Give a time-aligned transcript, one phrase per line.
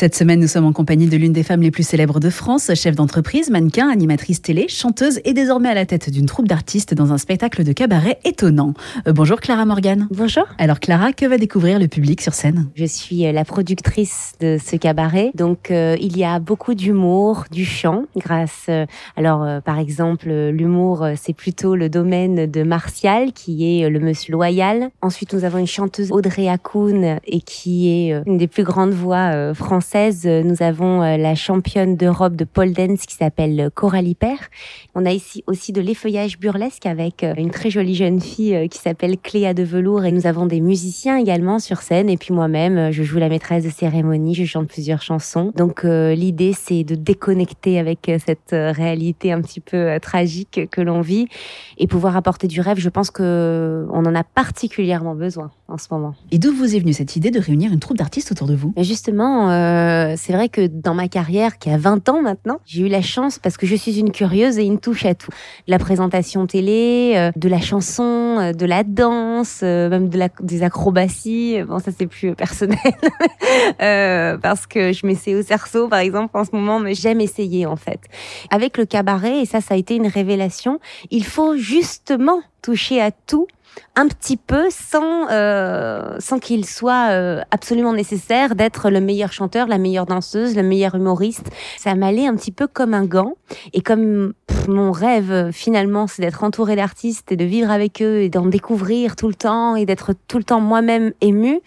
[0.00, 2.70] Cette semaine, nous sommes en compagnie de l'une des femmes les plus célèbres de France,
[2.74, 7.12] chef d'entreprise, mannequin, animatrice télé, chanteuse et désormais à la tête d'une troupe d'artistes dans
[7.12, 8.72] un spectacle de cabaret étonnant.
[9.06, 10.08] Euh, bonjour Clara Morgan.
[10.10, 10.44] Bonjour.
[10.56, 12.70] Alors Clara, que va découvrir le public sur scène?
[12.76, 17.44] Je suis euh, la productrice de ce cabaret, donc euh, il y a beaucoup d'humour,
[17.52, 18.68] du chant, grâce.
[18.70, 18.86] euh,
[19.18, 24.88] alors par exemple, l'humour, c'est plutôt le domaine de Martial, qui est le Monsieur Loyal.
[25.02, 29.52] Ensuite, nous avons une chanteuse Audrey Hakoun, et qui est une des plus grandes voix
[29.52, 29.89] françaises.
[29.94, 34.48] Euh, Nous avons euh, la championne d'Europe de pole dance qui s'appelle euh, Coralie Père.
[34.94, 39.16] On a ici aussi de l'effeuillage burlesque avec une très jolie jeune fille qui s'appelle
[39.18, 43.02] Cléa de Velours et nous avons des musiciens également sur scène et puis moi-même je
[43.02, 45.52] joue la maîtresse de cérémonie, je chante plusieurs chansons.
[45.56, 51.00] Donc euh, l'idée c'est de déconnecter avec cette réalité un petit peu tragique que l'on
[51.00, 51.26] vit
[51.78, 52.78] et pouvoir apporter du rêve.
[52.78, 56.14] Je pense que on en a particulièrement besoin en ce moment.
[56.30, 58.74] Et d'où vous est venue cette idée de réunir une troupe d'artistes autour de vous?
[58.78, 59.79] Justement, euh,
[60.16, 63.38] c'est vrai que dans ma carrière, qui a 20 ans maintenant, j'ai eu la chance,
[63.38, 65.30] parce que je suis une curieuse et une touche à tout.
[65.66, 71.62] La présentation télé, euh, de la chanson, euh, de la danse, euh, même des acrobaties.
[71.66, 72.78] Bon, ça c'est plus personnel,
[73.82, 77.66] euh, parce que je m'essaie au cerceau, par exemple, en ce moment, mais j'aime essayer
[77.66, 78.00] en fait.
[78.50, 83.10] Avec le cabaret, et ça, ça a été une révélation, il faut justement toucher à
[83.10, 83.46] tout
[83.96, 89.66] un petit peu sans euh, sans qu'il soit euh, absolument nécessaire d'être le meilleur chanteur,
[89.66, 91.50] la meilleure danseuse, le meilleur humoriste.
[91.76, 93.34] Ça m'allait un petit peu comme un gant
[93.72, 98.00] et comme pff, mon rêve euh, finalement c'est d'être entouré d'artistes et de vivre avec
[98.00, 101.60] eux et d'en découvrir tout le temps et d'être tout le temps moi-même émue,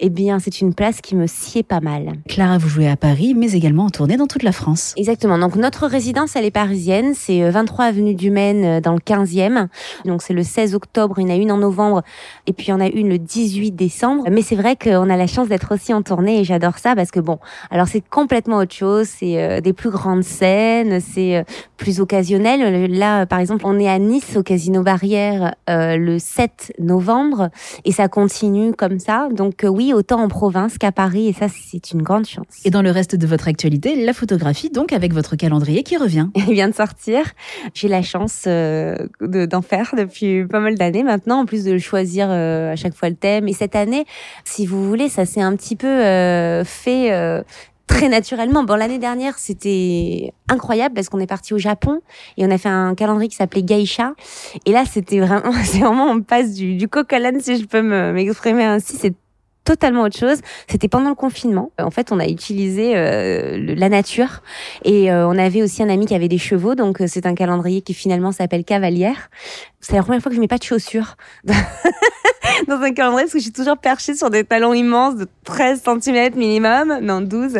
[0.00, 2.12] eh bien c'est une place qui me sied pas mal.
[2.28, 4.94] Clara, vous jouez à Paris, mais également en tournée dans toute la France.
[4.96, 5.38] Exactement.
[5.38, 7.14] Donc notre résidence, elle est parisienne.
[7.14, 9.68] C'est euh, 23 avenue du Maine, dans le 15e.
[10.04, 11.18] Donc c'est le 16 octobre.
[11.18, 12.02] Il y en a une en novembre
[12.46, 14.24] et puis il y en a une le 18 décembre.
[14.30, 17.10] Mais c'est vrai qu'on a la chance d'être aussi en tournée et j'adore ça parce
[17.10, 17.38] que bon,
[17.70, 19.06] alors c'est complètement autre chose.
[19.08, 21.42] C'est euh, des plus grandes scènes, c'est euh,
[21.76, 22.90] plus occasionnel.
[22.90, 27.50] Là, par exemple, on est à Nice au Casino Barrière euh, le 7 novembre
[27.84, 29.28] et ça continue comme ça.
[29.32, 32.46] Donc oui, autant en province qu'à Paris et ça c'est une grande chance.
[32.64, 36.28] Et dans le reste de votre actualité, la photographie, donc avec votre calendrier qui revient.
[36.34, 37.22] il vient de sortir.
[37.74, 42.28] J'ai la chance de- d'en faire depuis pas mal d'années maintenant, en plus de choisir
[42.30, 43.48] euh, à chaque fois le thème.
[43.48, 44.04] Et cette année,
[44.44, 47.42] si vous voulez, ça s'est un petit peu euh, fait euh,
[47.86, 48.64] très naturellement.
[48.64, 52.00] Bon, l'année dernière, c'était incroyable parce qu'on est parti au Japon
[52.36, 54.12] et on a fait un calendrier qui s'appelait Geisha.
[54.66, 58.12] Et là, c'était vraiment, c'est vraiment, on passe du, du coq si je peux me-
[58.12, 58.96] m'exprimer ainsi.
[58.96, 59.14] C'est
[59.68, 60.38] totalement autre chose.
[60.66, 61.72] C'était pendant le confinement.
[61.78, 64.42] En fait, on a utilisé euh, la nature
[64.82, 66.74] et euh, on avait aussi un ami qui avait des chevaux.
[66.74, 69.28] Donc, euh, c'est un calendrier qui finalement s'appelle Cavalière.
[69.80, 71.16] C'est la première fois que je mets pas de chaussures
[72.68, 75.82] dans un calendrier parce que je suis toujours perchée sur des talons immenses de 13
[75.84, 77.58] cm minimum, non 12.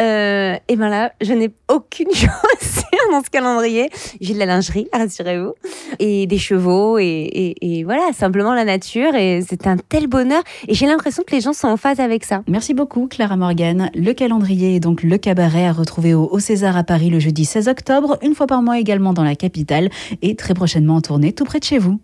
[0.00, 3.90] Euh, et ben là, je n'ai aucune chaussure dans ce calendrier.
[4.20, 5.54] J'ai de la lingerie, rassurez-vous,
[5.98, 9.14] et des chevaux et, et, et voilà, simplement la nature.
[9.14, 10.42] Et c'est un tel bonheur.
[10.66, 12.42] Et j'ai l'impression que les gens sont en phase avec ça.
[12.48, 13.90] Merci beaucoup Clara Morgan.
[13.94, 17.44] Le calendrier est donc le cabaret à retrouver au, au César à Paris le jeudi
[17.44, 19.88] 16 octobre, une fois par mois également dans la capitale
[20.22, 21.96] et très prochainement en tournée tout près de chez vous.